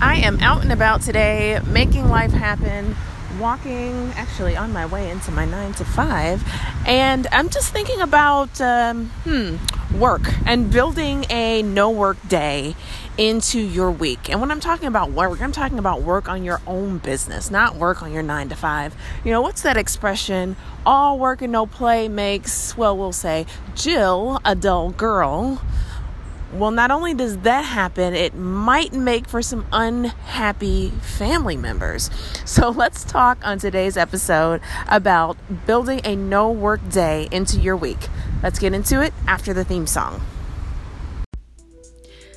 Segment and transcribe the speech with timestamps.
[0.00, 2.94] I am out and about today, making life happen,
[3.40, 6.42] walking actually on my way into my nine to five,
[6.86, 9.56] and I'm just thinking about um, hmm,
[9.98, 12.74] work and building a no work day
[13.16, 14.28] into your week.
[14.28, 17.76] And when I'm talking about work, I'm talking about work on your own business, not
[17.76, 18.94] work on your nine to five.
[19.24, 20.56] You know, what's that expression?
[20.84, 25.62] All work and no play makes, well, we'll say, Jill a dull girl.
[26.52, 32.10] Well, not only does that happen, it might make for some unhappy family members.
[32.46, 38.08] So, let's talk on today's episode about building a no work day into your week.
[38.40, 40.22] Let's get into it after the theme song.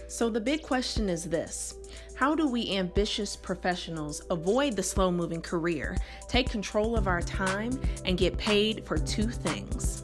[0.07, 1.75] So, the big question is this
[2.15, 5.95] How do we ambitious professionals avoid the slow moving career,
[6.27, 10.03] take control of our time, and get paid for two things?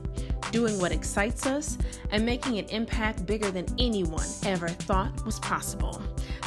[0.55, 1.77] Doing what excites us,
[2.12, 6.02] and making an impact bigger than anyone ever thought was possible?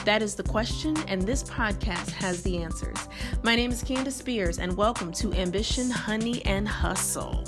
[0.06, 2.96] That is the question, and this podcast has the answers.
[3.42, 7.44] My name is Candace Spears, and welcome to Ambition, Honey, and Hustle.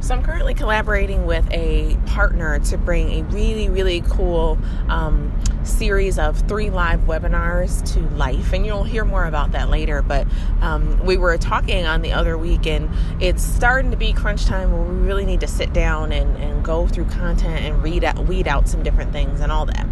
[0.00, 4.58] So I'm currently collaborating with a partner to bring a really, really cool
[4.88, 5.30] um,
[5.64, 8.52] series of three live webinars to life.
[8.52, 10.02] And you'll hear more about that later.
[10.02, 10.26] But
[10.60, 12.90] um, we were talking on the other week, and
[13.22, 16.64] it's starting to be crunch time where we really need to sit down and, and
[16.64, 19.86] go through content and read out, weed out some different things and all that.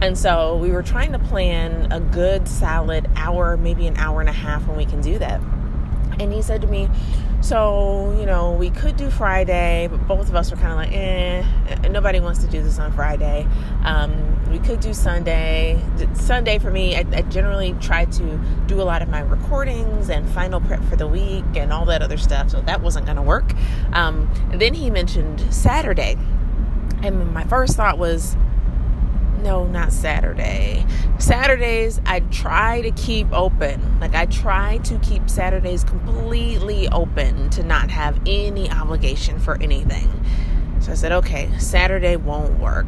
[0.00, 4.28] And so we were trying to plan a good, solid hour, maybe an hour and
[4.28, 5.40] a half when we can do that.
[6.20, 6.88] And he said to me,
[7.40, 10.92] so, you know, we could do Friday, but both of us were kind of like,
[10.92, 13.46] eh, nobody wants to do this on Friday.
[13.84, 15.80] Um, we could do Sunday.
[16.14, 20.28] Sunday for me, I, I, generally try to do a lot of my recordings and
[20.28, 23.22] final prep for the week and all that other stuff, so that wasn't going to
[23.22, 23.54] work.
[23.92, 26.16] Um, then he mentioned Saturday.
[27.02, 28.36] And my first thought was,
[29.42, 30.84] no, not Saturday.
[31.18, 34.00] Saturdays, I try to keep open.
[34.00, 40.08] Like, I try to keep Saturdays completely open to not have any obligation for anything.
[40.80, 42.86] So I said, okay, Saturday won't work.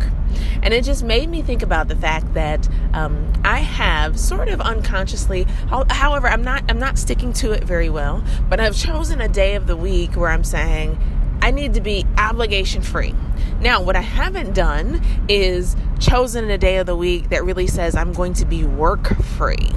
[0.62, 4.60] And it just made me think about the fact that um, I have sort of
[4.60, 9.28] unconsciously, however, I'm not, I'm not sticking to it very well, but I've chosen a
[9.28, 10.98] day of the week where I'm saying,
[11.42, 13.14] I need to be obligation free.
[13.60, 17.94] Now, what I haven't done is chosen a day of the week that really says
[17.94, 19.70] I'm going to be work free.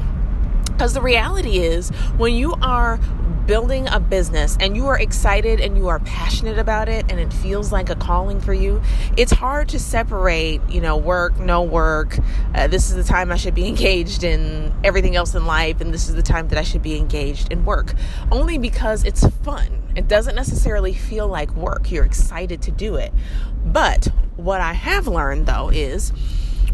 [0.66, 3.00] Because the reality is, when you are
[3.46, 7.32] building a business and you are excited and you are passionate about it and it
[7.34, 8.82] feels like a calling for you,
[9.18, 12.18] it's hard to separate, you know, work, no work.
[12.56, 15.94] Uh, this is the time I should be engaged in everything else in life, and
[15.94, 17.94] this is the time that I should be engaged in work.
[18.32, 19.68] Only because it's fun.
[19.96, 21.92] It doesn't necessarily feel like work.
[21.92, 23.14] You're excited to do it.
[23.66, 26.12] But what I have learned though is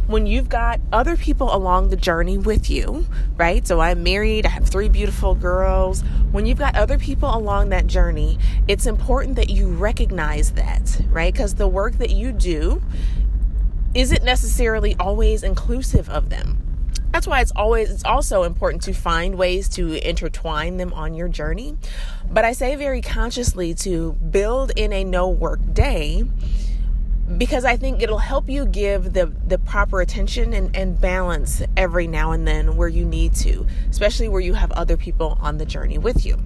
[0.08, 3.06] when you've got other people along the journey with you,
[3.38, 3.68] right?
[3.68, 6.04] So I'm married, I have three beautiful girls.
[6.32, 11.34] When you've got other people along that journey, it's important that you recognize that, right?
[11.34, 12.82] Because the work that you do
[13.96, 16.58] isn't necessarily always inclusive of them.
[17.12, 21.28] That's why it's always it's also important to find ways to intertwine them on your
[21.28, 21.76] journey.
[22.30, 26.26] But I say very consciously to build in a no work day
[27.38, 32.08] because I think it'll help you give the, the proper attention and, and balance every
[32.08, 35.66] now and then where you need to, especially where you have other people on the
[35.66, 36.38] journey with you.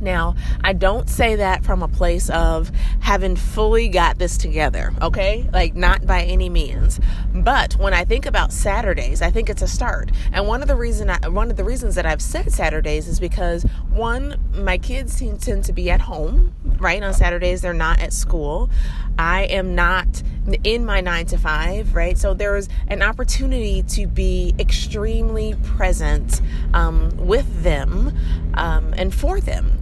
[0.00, 0.34] Now,
[0.64, 2.70] I don't say that from a place of
[3.00, 5.48] having fully got this together, okay?
[5.52, 7.00] Like, not by any means.
[7.34, 10.10] But when I think about Saturdays, I think it's a start.
[10.32, 13.20] And one of the reason I, one of the reasons that I've said Saturdays is
[13.20, 17.02] because one, my kids tend to be at home, right?
[17.02, 18.70] On Saturdays, they're not at school.
[19.18, 20.22] I am not
[20.64, 22.16] in my nine to five, right?
[22.16, 26.40] So there's an opportunity to be extremely present
[26.72, 28.16] um, with them
[28.54, 29.78] um, and for them.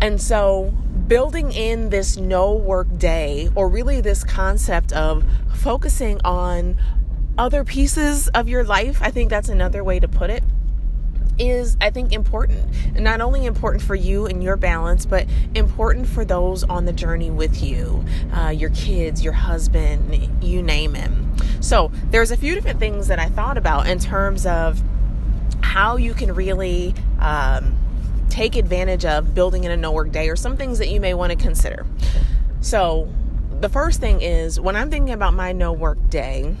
[0.00, 0.72] And so
[1.08, 5.24] building in this no work day, or really this concept of
[5.54, 6.78] focusing on
[7.36, 10.44] other pieces of your life, I think that's another way to put it
[11.40, 12.66] is, I think, important.
[12.94, 17.30] Not only important for you and your balance, but important for those on the journey
[17.30, 18.04] with you
[18.34, 21.34] uh, your kids, your husband, you name him.
[21.60, 24.82] So, there's a few different things that I thought about in terms of
[25.62, 26.94] how you can really.
[27.18, 27.76] Um,
[28.30, 31.12] take advantage of building in a no work day or some things that you may
[31.14, 31.84] want to consider.
[32.60, 33.12] So,
[33.60, 36.54] the first thing is when I'm thinking about my no work day,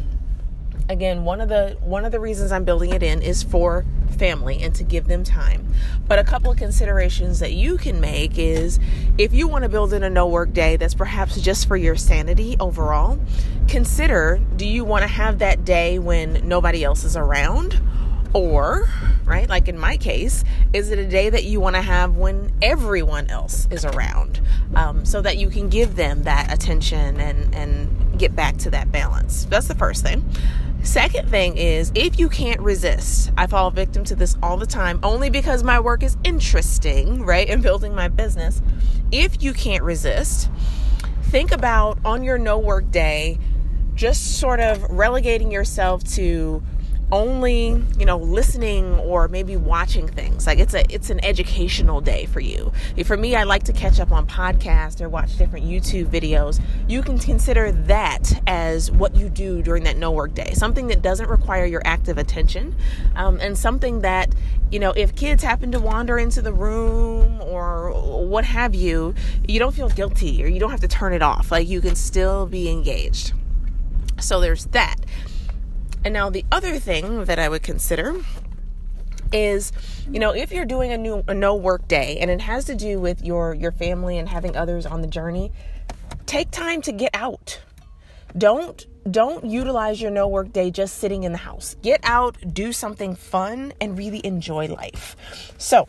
[0.88, 4.62] again, one of the one of the reasons I'm building it in is for family
[4.62, 5.66] and to give them time.
[6.06, 8.78] But a couple of considerations that you can make is
[9.18, 11.96] if you want to build in a no work day that's perhaps just for your
[11.96, 13.20] sanity overall,
[13.68, 17.80] consider do you want to have that day when nobody else is around?
[18.32, 18.88] Or,
[19.24, 22.52] right, like in my case, is it a day that you want to have when
[22.62, 24.40] everyone else is around
[24.76, 28.92] um, so that you can give them that attention and, and get back to that
[28.92, 29.46] balance?
[29.46, 30.24] That's the first thing.
[30.82, 34.98] Second thing is if you can't resist, I fall victim to this all the time
[35.02, 37.48] only because my work is interesting, right?
[37.48, 38.62] And building my business.
[39.12, 40.50] If you can't resist,
[41.24, 43.38] think about on your no work day,
[43.94, 46.62] just sort of relegating yourself to
[47.12, 50.46] only you know listening or maybe watching things.
[50.46, 52.72] Like it's a it's an educational day for you.
[53.04, 56.60] For me i like to catch up on podcasts or watch different youtube videos.
[56.88, 61.02] You can consider that as what you do during that no work day something that
[61.02, 62.74] doesn't require your active attention
[63.16, 64.34] um, and something that
[64.70, 67.90] you know if kids happen to wander into the room or
[68.24, 69.14] what have you
[69.48, 71.50] you don't feel guilty or you don't have to turn it off.
[71.50, 73.32] Like you can still be engaged.
[74.20, 74.96] So there's that
[76.04, 78.16] and now the other thing that I would consider
[79.32, 79.72] is
[80.10, 82.74] you know if you're doing a new a no work day and it has to
[82.74, 85.52] do with your your family and having others on the journey
[86.30, 87.60] take time to get out.
[88.38, 91.74] Don't don't utilize your no work day just sitting in the house.
[91.82, 95.16] Get out do something fun and really enjoy life.
[95.58, 95.88] So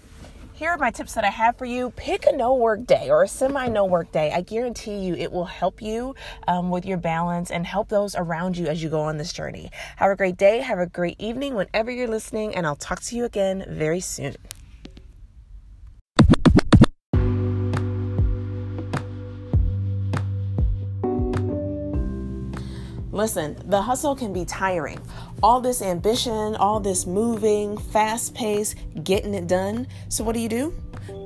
[0.62, 1.90] here are my tips that I have for you.
[1.96, 4.32] Pick a no work day or a semi no work day.
[4.32, 6.14] I guarantee you it will help you
[6.48, 9.72] um, with your balance and help those around you as you go on this journey.
[9.96, 10.60] Have a great day.
[10.60, 14.36] Have a great evening whenever you're listening, and I'll talk to you again very soon.
[23.12, 25.00] Listen, the hustle can be tiring.
[25.44, 29.88] All this ambition, all this moving, fast pace, getting it done.
[30.10, 30.74] So, what do you do?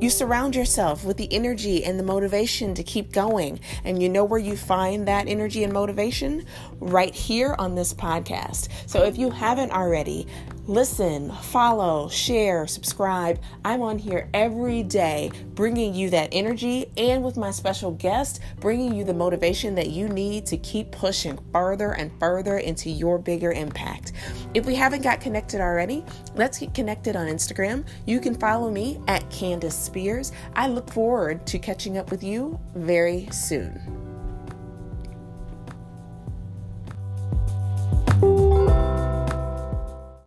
[0.01, 3.59] You surround yourself with the energy and the motivation to keep going.
[3.83, 6.45] And you know where you find that energy and motivation?
[6.79, 8.69] Right here on this podcast.
[8.88, 10.27] So if you haven't already,
[10.67, 13.39] listen, follow, share, subscribe.
[13.63, 18.94] I'm on here every day bringing you that energy and with my special guest, bringing
[18.94, 23.51] you the motivation that you need to keep pushing further and further into your bigger
[23.51, 24.13] impact.
[24.53, 26.03] If we haven't got connected already,
[26.35, 27.85] let's get connected on Instagram.
[28.06, 30.31] You can follow me at Candace Spears.
[30.56, 34.05] I look forward to catching up with you very soon.